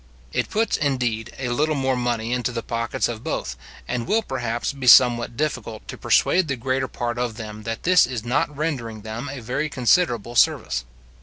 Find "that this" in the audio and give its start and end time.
7.69-8.07